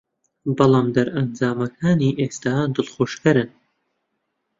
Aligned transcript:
بەڵام 0.57 0.87
دەرەنجامەکانی 0.95 2.17
ئێستا 2.19 2.55
دڵخۆشکەرن 2.75 3.49